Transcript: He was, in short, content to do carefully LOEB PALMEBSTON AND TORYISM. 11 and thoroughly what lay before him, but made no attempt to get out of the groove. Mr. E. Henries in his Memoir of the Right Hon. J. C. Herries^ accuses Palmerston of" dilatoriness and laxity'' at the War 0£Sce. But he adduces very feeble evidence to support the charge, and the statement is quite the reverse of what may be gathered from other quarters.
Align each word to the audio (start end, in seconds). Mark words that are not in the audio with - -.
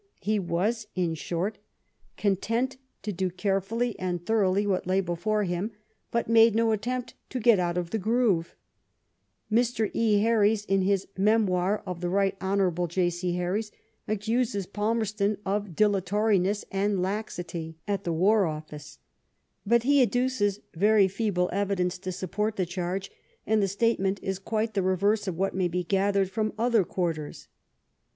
He 0.21 0.39
was, 0.39 0.87
in 0.95 1.13
short, 1.13 1.59
content 2.17 2.77
to 3.03 3.11
do 3.13 3.29
carefully 3.29 3.89
LOEB 3.89 3.97
PALMEBSTON 3.97 4.07
AND 4.07 4.19
TORYISM. 4.19 4.19
11 4.19 4.19
and 4.19 4.25
thoroughly 4.25 4.65
what 4.67 4.87
lay 4.87 4.99
before 4.99 5.43
him, 5.43 5.71
but 6.09 6.27
made 6.27 6.55
no 6.55 6.71
attempt 6.71 7.13
to 7.29 7.39
get 7.39 7.59
out 7.59 7.77
of 7.77 7.91
the 7.91 7.99
groove. 7.99 8.55
Mr. 9.51 9.91
E. 9.93 10.17
Henries 10.21 10.65
in 10.65 10.81
his 10.81 11.07
Memoir 11.19 11.83
of 11.85 12.01
the 12.01 12.09
Right 12.09 12.35
Hon. 12.41 12.87
J. 12.87 13.11
C. 13.11 13.33
Herries^ 13.37 13.69
accuses 14.07 14.65
Palmerston 14.65 15.37
of" 15.45 15.75
dilatoriness 15.75 16.65
and 16.71 16.97
laxity'' 16.99 17.75
at 17.87 18.03
the 18.03 18.11
War 18.11 18.45
0£Sce. 18.45 18.97
But 19.67 19.83
he 19.83 20.01
adduces 20.01 20.61
very 20.73 21.07
feeble 21.07 21.47
evidence 21.53 21.99
to 21.99 22.11
support 22.11 22.55
the 22.55 22.65
charge, 22.65 23.11
and 23.45 23.61
the 23.61 23.67
statement 23.67 24.19
is 24.23 24.39
quite 24.39 24.73
the 24.73 24.81
reverse 24.81 25.27
of 25.27 25.37
what 25.37 25.53
may 25.53 25.67
be 25.67 25.83
gathered 25.83 26.31
from 26.31 26.53
other 26.57 26.83
quarters. 26.83 27.47